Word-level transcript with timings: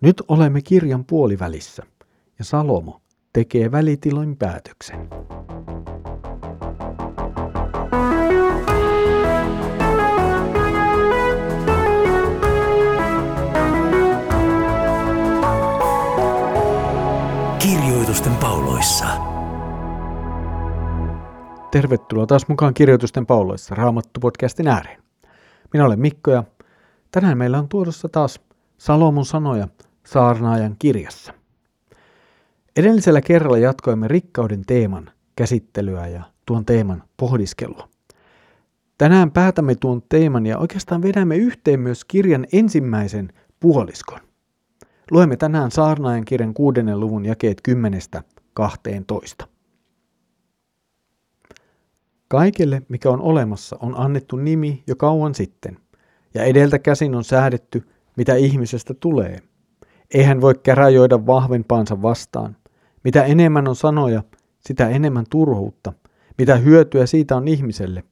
Nyt 0.00 0.22
olemme 0.28 0.62
kirjan 0.62 1.04
puolivälissä 1.04 1.82
ja 2.38 2.44
Salomo 2.44 3.00
tekee 3.32 3.72
välitiloin 3.72 4.36
päätöksen. 4.36 5.08
Kirjoitusten 17.58 18.34
pauloissa. 18.36 19.06
Tervetuloa 21.70 22.26
taas 22.26 22.48
mukaan 22.48 22.74
Kirjoitusten 22.74 23.26
pauloissa 23.26 23.74
Raamattu-podcastin 23.74 24.68
ääreen. 24.68 25.02
Minä 25.72 25.84
olen 25.84 26.00
Mikko 26.00 26.30
ja 26.30 26.44
tänään 27.10 27.38
meillä 27.38 27.58
on 27.58 27.68
tuodossa 27.68 28.08
taas 28.08 28.40
Salomon 28.78 29.24
sanoja 29.24 29.68
saarnaajan 30.08 30.76
kirjassa. 30.78 31.34
Edellisellä 32.76 33.20
kerralla 33.20 33.58
jatkoimme 33.58 34.08
rikkauden 34.08 34.62
teeman 34.66 35.10
käsittelyä 35.36 36.06
ja 36.06 36.22
tuon 36.46 36.66
teeman 36.66 37.02
pohdiskelua. 37.16 37.88
Tänään 38.98 39.30
päätämme 39.30 39.74
tuon 39.74 40.02
teeman 40.08 40.46
ja 40.46 40.58
oikeastaan 40.58 41.02
vedämme 41.02 41.36
yhteen 41.36 41.80
myös 41.80 42.04
kirjan 42.04 42.46
ensimmäisen 42.52 43.32
puoliskon. 43.60 44.20
Luemme 45.10 45.36
tänään 45.36 45.70
saarnaajan 45.70 46.24
kirjan 46.24 46.54
kuudennen 46.54 47.00
luvun 47.00 47.24
jakeet 47.24 47.62
10-12. 49.42 49.46
Kaikelle, 52.28 52.82
mikä 52.88 53.10
on 53.10 53.20
olemassa, 53.20 53.76
on 53.80 53.96
annettu 53.96 54.36
nimi 54.36 54.82
jo 54.86 54.96
kauan 54.96 55.34
sitten, 55.34 55.78
ja 56.34 56.44
edeltä 56.44 56.78
käsin 56.78 57.14
on 57.14 57.24
säädetty, 57.24 57.88
mitä 58.16 58.34
ihmisestä 58.34 58.94
tulee. 58.94 59.47
Eihän 60.14 60.40
voi 60.40 60.54
käräjoida 60.62 61.26
vahvempaansa 61.26 62.02
vastaan. 62.02 62.56
Mitä 63.04 63.24
enemmän 63.24 63.68
on 63.68 63.76
sanoja, 63.76 64.22
sitä 64.60 64.88
enemmän 64.88 65.24
turhuutta. 65.30 65.92
Mitä 66.38 66.56
hyötyä 66.56 67.06
siitä 67.06 67.36
on 67.36 67.48
ihmiselle? 67.48 68.04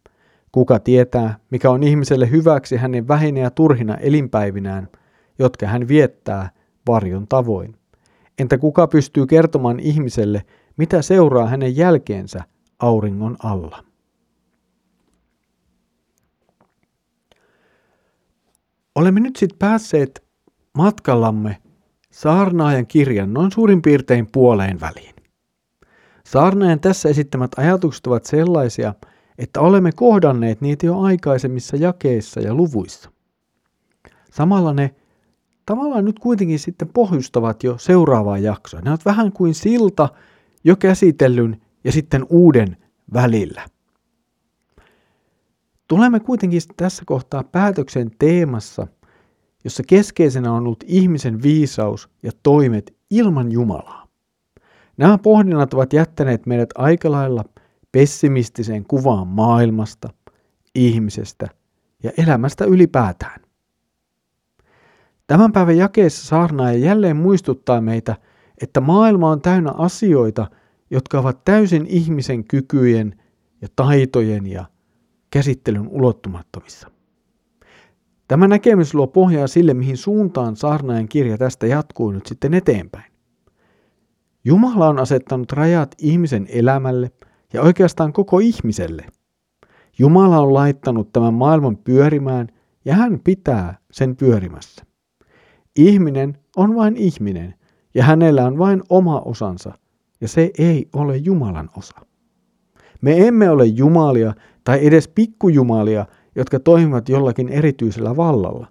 Kuka 0.52 0.78
tietää, 0.78 1.38
mikä 1.50 1.70
on 1.70 1.82
ihmiselle 1.82 2.30
hyväksi 2.30 2.76
hänen 2.76 3.08
vähinä 3.08 3.40
ja 3.40 3.50
turhina 3.50 3.94
elinpäivinään, 3.94 4.88
jotka 5.38 5.66
hän 5.66 5.88
viettää 5.88 6.50
varjon 6.86 7.28
tavoin? 7.28 7.76
Entä 8.38 8.58
kuka 8.58 8.86
pystyy 8.86 9.26
kertomaan 9.26 9.80
ihmiselle, 9.80 10.44
mitä 10.76 11.02
seuraa 11.02 11.46
hänen 11.46 11.76
jälkeensä 11.76 12.44
auringon 12.78 13.36
alla? 13.42 13.84
Olemme 18.94 19.20
nyt 19.20 19.36
sitten 19.36 19.58
päässeet 19.58 20.24
matkallamme 20.78 21.56
saarnaajan 22.16 22.86
kirjan 22.86 23.32
noin 23.32 23.52
suurin 23.52 23.82
piirtein 23.82 24.26
puoleen 24.32 24.80
väliin. 24.80 25.14
Saarnaajan 26.24 26.80
tässä 26.80 27.08
esittämät 27.08 27.50
ajatukset 27.56 28.06
ovat 28.06 28.24
sellaisia, 28.24 28.94
että 29.38 29.60
olemme 29.60 29.92
kohdanneet 29.92 30.60
niitä 30.60 30.86
jo 30.86 31.00
aikaisemmissa 31.00 31.76
jakeissa 31.76 32.40
ja 32.40 32.54
luvuissa. 32.54 33.10
Samalla 34.30 34.72
ne 34.72 34.94
tavallaan 35.66 36.04
nyt 36.04 36.18
kuitenkin 36.18 36.58
sitten 36.58 36.88
pohjustavat 36.88 37.64
jo 37.64 37.78
seuraavaa 37.78 38.38
jaksoa. 38.38 38.80
Ne 38.80 38.90
ovat 38.90 39.04
vähän 39.04 39.32
kuin 39.32 39.54
silta 39.54 40.08
jo 40.64 40.76
käsitellyn 40.76 41.60
ja 41.84 41.92
sitten 41.92 42.26
uuden 42.30 42.76
välillä. 43.12 43.62
Tulemme 45.88 46.20
kuitenkin 46.20 46.60
tässä 46.76 47.02
kohtaa 47.06 47.44
päätöksen 47.44 48.10
teemassa, 48.18 48.86
jossa 49.66 49.82
keskeisenä 49.86 50.52
on 50.52 50.58
ollut 50.58 50.84
ihmisen 50.86 51.42
viisaus 51.42 52.08
ja 52.22 52.32
toimet 52.42 52.96
ilman 53.10 53.52
Jumalaa. 53.52 54.06
Nämä 54.96 55.18
pohdinnat 55.18 55.74
ovat 55.74 55.92
jättäneet 55.92 56.46
meidät 56.46 56.68
aika 56.74 57.10
lailla 57.10 57.44
pessimistiseen 57.92 58.84
kuvaan 58.84 59.26
maailmasta, 59.26 60.08
ihmisestä 60.74 61.48
ja 62.02 62.10
elämästä 62.18 62.64
ylipäätään. 62.64 63.40
Tämän 65.26 65.52
päivän 65.52 65.76
jakeessa 65.76 66.26
saarnaaja 66.26 66.78
jälleen 66.78 67.16
muistuttaa 67.16 67.80
meitä, 67.80 68.16
että 68.62 68.80
maailma 68.80 69.30
on 69.30 69.40
täynnä 69.40 69.70
asioita, 69.70 70.50
jotka 70.90 71.18
ovat 71.18 71.44
täysin 71.44 71.86
ihmisen 71.86 72.44
kykyjen 72.44 73.22
ja 73.62 73.68
taitojen 73.76 74.46
ja 74.46 74.64
käsittelyn 75.30 75.88
ulottumattomissa. 75.88 76.95
Tämä 78.28 78.48
näkemys 78.48 78.94
luo 78.94 79.06
pohjaa 79.06 79.46
sille, 79.46 79.74
mihin 79.74 79.96
suuntaan 79.96 80.56
saarnaajan 80.56 81.08
kirja 81.08 81.38
tästä 81.38 81.66
jatkuu 81.66 82.10
nyt 82.10 82.26
sitten 82.26 82.54
eteenpäin. 82.54 83.12
Jumala 84.44 84.88
on 84.88 84.98
asettanut 84.98 85.52
rajat 85.52 85.94
ihmisen 85.98 86.46
elämälle 86.50 87.10
ja 87.52 87.62
oikeastaan 87.62 88.12
koko 88.12 88.38
ihmiselle. 88.38 89.06
Jumala 89.98 90.38
on 90.38 90.54
laittanut 90.54 91.12
tämän 91.12 91.34
maailman 91.34 91.76
pyörimään 91.76 92.48
ja 92.84 92.94
hän 92.94 93.20
pitää 93.24 93.78
sen 93.90 94.16
pyörimässä. 94.16 94.84
Ihminen 95.76 96.38
on 96.56 96.74
vain 96.74 96.96
ihminen 96.96 97.54
ja 97.94 98.04
hänellä 98.04 98.46
on 98.46 98.58
vain 98.58 98.82
oma 98.88 99.20
osansa 99.20 99.78
ja 100.20 100.28
se 100.28 100.50
ei 100.58 100.88
ole 100.92 101.16
Jumalan 101.16 101.70
osa. 101.76 101.96
Me 103.00 103.26
emme 103.26 103.50
ole 103.50 103.66
jumalia 103.66 104.34
tai 104.64 104.86
edes 104.86 105.08
pikkujumalia, 105.08 106.06
jotka 106.36 106.60
toimivat 106.60 107.08
jollakin 107.08 107.48
erityisellä 107.48 108.16
vallalla. 108.16 108.66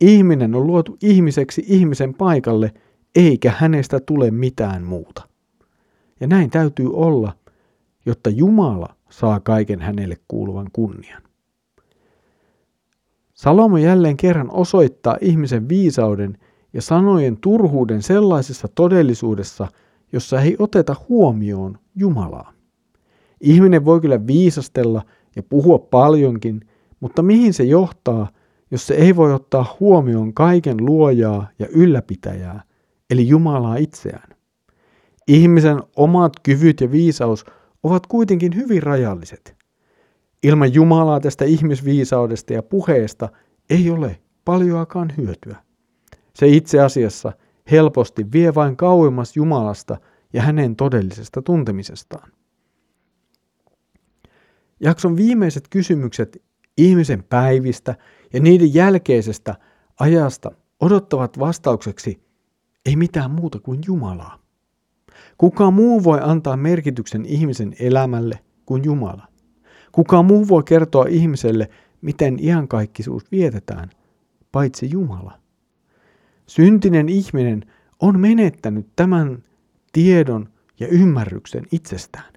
Ihminen 0.00 0.54
on 0.54 0.66
luotu 0.66 0.96
ihmiseksi 1.02 1.64
ihmisen 1.66 2.14
paikalle, 2.14 2.72
eikä 3.14 3.52
hänestä 3.56 4.00
tule 4.00 4.30
mitään 4.30 4.84
muuta. 4.84 5.28
Ja 6.20 6.26
näin 6.26 6.50
täytyy 6.50 6.90
olla, 6.92 7.32
jotta 8.06 8.30
Jumala 8.30 8.96
saa 9.10 9.40
kaiken 9.40 9.80
hänelle 9.80 10.16
kuuluvan 10.28 10.66
kunnian. 10.72 11.22
Salomo 13.34 13.76
jälleen 13.76 14.16
kerran 14.16 14.50
osoittaa 14.50 15.16
ihmisen 15.20 15.68
viisauden 15.68 16.38
ja 16.72 16.82
sanojen 16.82 17.36
turhuuden 17.36 18.02
sellaisessa 18.02 18.68
todellisuudessa, 18.74 19.68
jossa 20.12 20.40
ei 20.40 20.56
oteta 20.58 20.96
huomioon 21.08 21.78
Jumalaa. 21.94 22.52
Ihminen 23.40 23.84
voi 23.84 24.00
kyllä 24.00 24.26
viisastella 24.26 25.02
ja 25.36 25.42
puhua 25.42 25.78
paljonkin, 25.78 26.60
mutta 27.00 27.22
mihin 27.22 27.54
se 27.54 27.64
johtaa, 27.64 28.28
jos 28.70 28.86
se 28.86 28.94
ei 28.94 29.16
voi 29.16 29.32
ottaa 29.32 29.76
huomioon 29.80 30.34
kaiken 30.34 30.76
luojaa 30.86 31.48
ja 31.58 31.66
ylläpitäjää, 31.66 32.62
eli 33.10 33.28
Jumalaa 33.28 33.76
itseään? 33.76 34.36
Ihmisen 35.28 35.82
omat 35.96 36.32
kyvyt 36.42 36.80
ja 36.80 36.90
viisaus 36.90 37.44
ovat 37.82 38.06
kuitenkin 38.06 38.56
hyvin 38.56 38.82
rajalliset. 38.82 39.56
Ilman 40.42 40.74
Jumalaa 40.74 41.20
tästä 41.20 41.44
ihmisviisaudesta 41.44 42.52
ja 42.52 42.62
puheesta 42.62 43.28
ei 43.70 43.90
ole 43.90 44.20
paljoakaan 44.44 45.12
hyötyä. 45.16 45.56
Se 46.34 46.48
itse 46.48 46.80
asiassa 46.80 47.32
helposti 47.70 48.26
vie 48.32 48.54
vain 48.54 48.76
kauemmas 48.76 49.36
Jumalasta 49.36 49.96
ja 50.32 50.42
hänen 50.42 50.76
todellisesta 50.76 51.42
tuntemisestaan. 51.42 52.32
Jakson 54.82 55.16
viimeiset 55.16 55.68
kysymykset 55.68 56.42
ihmisen 56.76 57.24
päivistä 57.24 57.94
ja 58.32 58.40
niiden 58.40 58.74
jälkeisestä 58.74 59.54
ajasta 60.00 60.50
odottavat 60.80 61.38
vastaukseksi 61.38 62.22
ei 62.86 62.96
mitään 62.96 63.30
muuta 63.30 63.60
kuin 63.60 63.80
Jumalaa. 63.86 64.42
Kuka 65.38 65.70
muu 65.70 66.04
voi 66.04 66.18
antaa 66.22 66.56
merkityksen 66.56 67.24
ihmisen 67.26 67.74
elämälle 67.80 68.38
kuin 68.66 68.84
Jumala? 68.84 69.28
Kuka 69.92 70.22
muu 70.22 70.48
voi 70.48 70.62
kertoa 70.62 71.06
ihmiselle, 71.08 71.68
miten 72.00 72.44
iankaikkisuus 72.44 73.30
vietetään, 73.32 73.90
paitsi 74.52 74.90
Jumala? 74.90 75.38
Syntinen 76.46 77.08
ihminen 77.08 77.64
on 78.00 78.20
menettänyt 78.20 78.86
tämän 78.96 79.44
tiedon 79.92 80.48
ja 80.80 80.88
ymmärryksen 80.88 81.64
itsestään. 81.72 82.31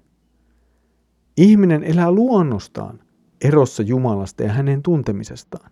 Ihminen 1.36 1.84
elää 1.84 2.12
luonnostaan 2.12 3.00
erossa 3.44 3.82
Jumalasta 3.82 4.42
ja 4.42 4.52
hänen 4.52 4.82
tuntemisestaan. 4.82 5.70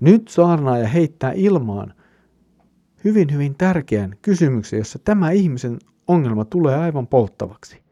Nyt 0.00 0.28
saarnaaja 0.28 0.88
heittää 0.88 1.32
ilmaan 1.32 1.94
hyvin 3.04 3.32
hyvin 3.32 3.54
tärkeän 3.58 4.16
kysymyksen, 4.22 4.78
jossa 4.78 4.98
tämä 4.98 5.30
ihmisen 5.30 5.78
ongelma 6.08 6.44
tulee 6.44 6.76
aivan 6.76 7.06
polttavaksi. 7.06 7.82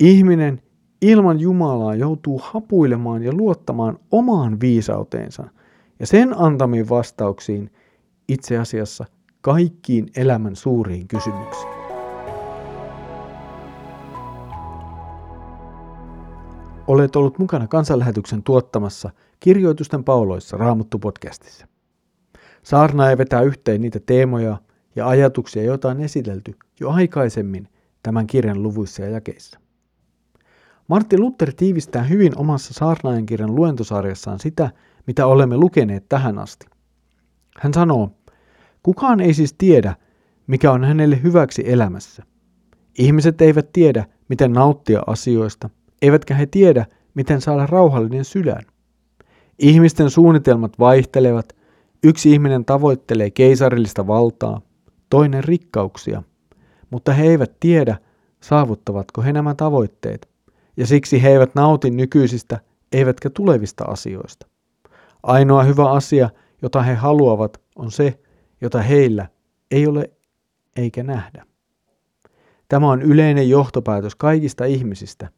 Ihminen 0.00 0.62
ilman 1.02 1.40
Jumalaa 1.40 1.94
joutuu 1.94 2.40
hapuilemaan 2.44 3.22
ja 3.22 3.32
luottamaan 3.32 3.98
omaan 4.10 4.60
viisauteensa 4.60 5.44
ja 6.00 6.06
sen 6.06 6.38
antamiin 6.38 6.88
vastauksiin 6.88 7.70
itse 8.28 8.58
asiassa 8.58 9.04
kaikkiin 9.40 10.06
elämän 10.16 10.56
suuriin 10.56 11.08
kysymyksiin. 11.08 11.83
Olet 16.86 17.16
ollut 17.16 17.38
mukana 17.38 17.66
kansanlähetyksen 17.68 18.42
tuottamassa 18.42 19.10
Kirjoitusten 19.40 20.04
pauloissa 20.04 20.56
Raamattu-podcastissa. 20.56 21.66
Saarnaaja 22.62 23.18
vetää 23.18 23.42
yhteen 23.42 23.80
niitä 23.80 24.00
teemoja 24.06 24.56
ja 24.96 25.08
ajatuksia, 25.08 25.62
joita 25.62 25.88
on 25.88 26.00
esitelty 26.00 26.56
jo 26.80 26.90
aikaisemmin 26.90 27.68
tämän 28.02 28.26
kirjan 28.26 28.62
luvuissa 28.62 29.02
ja 29.02 29.08
jakeissa. 29.08 29.58
Martti 30.88 31.18
Luther 31.18 31.52
tiivistää 31.52 32.02
hyvin 32.02 32.38
omassa 32.38 32.74
saarnaajan 32.74 33.26
kirjan 33.26 33.54
luentosarjassaan 33.54 34.38
sitä, 34.38 34.70
mitä 35.06 35.26
olemme 35.26 35.56
lukeneet 35.56 36.08
tähän 36.08 36.38
asti. 36.38 36.66
Hän 37.58 37.74
sanoo, 37.74 38.10
kukaan 38.82 39.20
ei 39.20 39.34
siis 39.34 39.52
tiedä, 39.52 39.96
mikä 40.46 40.72
on 40.72 40.84
hänelle 40.84 41.22
hyväksi 41.22 41.62
elämässä. 41.66 42.22
Ihmiset 42.98 43.40
eivät 43.40 43.72
tiedä, 43.72 44.04
miten 44.28 44.52
nauttia 44.52 45.02
asioista, 45.06 45.70
eivätkä 46.02 46.34
he 46.34 46.46
tiedä, 46.46 46.86
miten 47.14 47.40
saada 47.40 47.66
rauhallinen 47.66 48.24
sydän. 48.24 48.62
Ihmisten 49.58 50.10
suunnitelmat 50.10 50.78
vaihtelevat, 50.78 51.56
yksi 52.04 52.32
ihminen 52.32 52.64
tavoittelee 52.64 53.30
keisarillista 53.30 54.06
valtaa, 54.06 54.60
toinen 55.10 55.44
rikkauksia, 55.44 56.22
mutta 56.90 57.12
he 57.12 57.26
eivät 57.26 57.52
tiedä, 57.60 57.96
saavuttavatko 58.40 59.22
he 59.22 59.32
nämä 59.32 59.54
tavoitteet, 59.54 60.28
ja 60.76 60.86
siksi 60.86 61.22
he 61.22 61.28
eivät 61.28 61.54
nauti 61.54 61.90
nykyisistä 61.90 62.60
eivätkä 62.92 63.30
tulevista 63.30 63.84
asioista. 63.84 64.46
Ainoa 65.22 65.62
hyvä 65.62 65.90
asia, 65.90 66.30
jota 66.62 66.82
he 66.82 66.94
haluavat, 66.94 67.60
on 67.76 67.90
se, 67.90 68.18
jota 68.60 68.82
heillä 68.82 69.28
ei 69.70 69.86
ole 69.86 70.10
eikä 70.76 71.02
nähdä. 71.02 71.46
Tämä 72.68 72.90
on 72.90 73.02
yleinen 73.02 73.50
johtopäätös 73.50 74.14
kaikista 74.14 74.64
ihmisistä. 74.64 75.28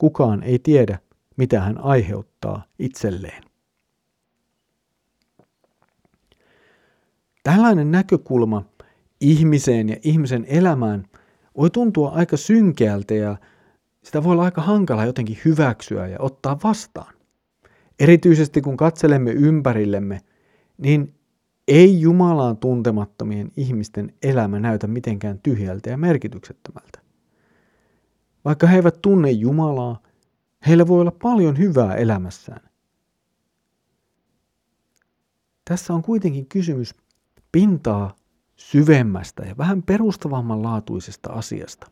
Kukaan 0.00 0.42
ei 0.42 0.58
tiedä, 0.58 0.98
mitä 1.36 1.60
hän 1.60 1.78
aiheuttaa 1.78 2.64
itselleen. 2.78 3.42
Tällainen 7.42 7.90
näkökulma 7.90 8.64
ihmiseen 9.20 9.88
ja 9.88 9.96
ihmisen 10.02 10.44
elämään 10.48 11.04
voi 11.56 11.70
tuntua 11.70 12.10
aika 12.10 12.36
synkeältä 12.36 13.14
ja 13.14 13.36
sitä 14.04 14.24
voi 14.24 14.32
olla 14.32 14.44
aika 14.44 14.62
hankala 14.62 15.04
jotenkin 15.04 15.38
hyväksyä 15.44 16.06
ja 16.06 16.16
ottaa 16.20 16.58
vastaan. 16.64 17.14
Erityisesti 17.98 18.60
kun 18.60 18.76
katselemme 18.76 19.32
ympärillemme, 19.32 20.20
niin 20.78 21.14
ei 21.68 22.00
Jumalaan 22.00 22.56
tuntemattomien 22.56 23.50
ihmisten 23.56 24.12
elämä 24.22 24.60
näytä 24.60 24.86
mitenkään 24.86 25.38
tyhjältä 25.38 25.90
ja 25.90 25.96
merkityksettömältä. 25.96 26.99
Vaikka 28.44 28.66
he 28.66 28.76
eivät 28.76 29.02
tunne 29.02 29.30
Jumalaa, 29.30 30.02
heillä 30.66 30.86
voi 30.86 31.00
olla 31.00 31.12
paljon 31.22 31.58
hyvää 31.58 31.94
elämässään. 31.94 32.70
Tässä 35.64 35.94
on 35.94 36.02
kuitenkin 36.02 36.46
kysymys 36.46 36.94
pintaa 37.52 38.16
syvemmästä 38.56 39.42
ja 39.42 39.56
vähän 39.58 39.82
perustavamman 39.82 40.62
laatuisesta 40.62 41.32
asiasta. 41.32 41.90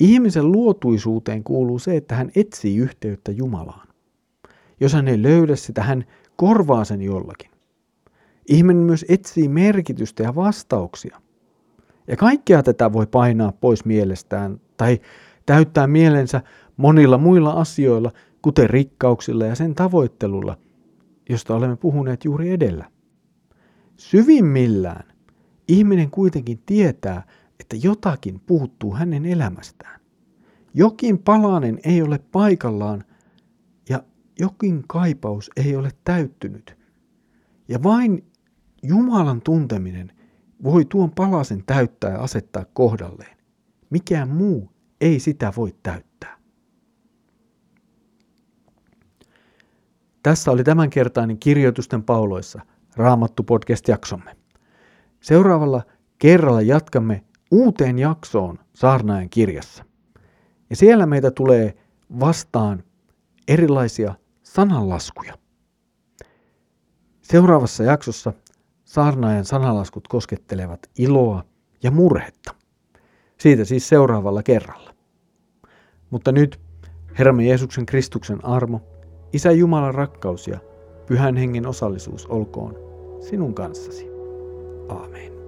Ihmisen 0.00 0.52
luotuisuuteen 0.52 1.44
kuuluu 1.44 1.78
se, 1.78 1.96
että 1.96 2.14
hän 2.14 2.30
etsii 2.34 2.76
yhteyttä 2.76 3.32
Jumalaan. 3.32 3.88
Jos 4.80 4.92
hän 4.92 5.08
ei 5.08 5.22
löydä 5.22 5.56
sitä, 5.56 5.82
hän 5.82 6.04
korvaa 6.36 6.84
sen 6.84 7.02
jollakin. 7.02 7.50
Ihminen 8.48 8.82
myös 8.82 9.04
etsii 9.08 9.48
merkitystä 9.48 10.22
ja 10.22 10.34
vastauksia. 10.34 11.20
Ja 12.10 12.16
kaikkea 12.16 12.62
tätä 12.62 12.92
voi 12.92 13.06
painaa 13.06 13.52
pois 13.52 13.84
mielestään 13.84 14.60
tai 14.76 15.00
täyttää 15.46 15.86
mielensä 15.86 16.42
monilla 16.76 17.18
muilla 17.18 17.50
asioilla, 17.50 18.12
kuten 18.42 18.70
rikkauksilla 18.70 19.46
ja 19.46 19.54
sen 19.54 19.74
tavoittelulla, 19.74 20.58
josta 21.28 21.54
olemme 21.54 21.76
puhuneet 21.76 22.24
juuri 22.24 22.50
edellä. 22.50 22.84
Syvimmillään 23.96 25.04
ihminen 25.68 26.10
kuitenkin 26.10 26.62
tietää, 26.66 27.22
että 27.60 27.76
jotakin 27.82 28.40
puuttuu 28.40 28.94
hänen 28.94 29.26
elämästään. 29.26 30.00
Jokin 30.74 31.18
palanen 31.18 31.78
ei 31.84 32.02
ole 32.02 32.18
paikallaan 32.32 33.04
ja 33.88 34.02
jokin 34.38 34.84
kaipaus 34.88 35.50
ei 35.56 35.76
ole 35.76 35.90
täyttynyt. 36.04 36.76
Ja 37.68 37.82
vain 37.82 38.24
Jumalan 38.82 39.40
tunteminen 39.40 40.12
voi 40.62 40.84
tuon 40.84 41.10
palasen 41.10 41.62
täyttää 41.66 42.10
ja 42.10 42.20
asettaa 42.20 42.64
kohdalleen. 42.72 43.36
Mikään 43.90 44.28
muu 44.28 44.70
ei 45.00 45.20
sitä 45.20 45.52
voi 45.56 45.74
täyttää. 45.82 46.38
Tässä 50.22 50.50
oli 50.50 50.64
tämänkertainen 50.64 51.38
kirjoitusten 51.38 52.02
pauloissa 52.02 52.60
Raamattu 52.96 53.42
podcast-jaksomme. 53.42 54.36
Seuraavalla 55.20 55.82
kerralla 56.18 56.62
jatkamme 56.62 57.24
uuteen 57.50 57.98
jaksoon 57.98 58.58
Saarnaajan 58.74 59.30
kirjassa. 59.30 59.84
Ja 60.70 60.76
siellä 60.76 61.06
meitä 61.06 61.30
tulee 61.30 61.76
vastaan 62.20 62.84
erilaisia 63.48 64.14
sananlaskuja. 64.42 65.34
Seuraavassa 67.22 67.84
jaksossa 67.84 68.32
saarnaajan 68.90 69.44
sanalaskut 69.44 70.08
koskettelevat 70.08 70.90
iloa 70.98 71.44
ja 71.82 71.90
murhetta. 71.90 72.54
Siitä 73.38 73.64
siis 73.64 73.88
seuraavalla 73.88 74.42
kerralla. 74.42 74.94
Mutta 76.10 76.32
nyt 76.32 76.60
Herramme 77.18 77.44
Jeesuksen 77.44 77.86
Kristuksen 77.86 78.44
armo, 78.44 78.80
Isä 79.32 79.52
Jumalan 79.52 79.94
rakkaus 79.94 80.48
ja 80.48 80.58
Pyhän 81.06 81.36
Hengen 81.36 81.66
osallisuus 81.66 82.26
olkoon 82.26 82.74
sinun 83.20 83.54
kanssasi. 83.54 84.06
Aamen. 84.88 85.39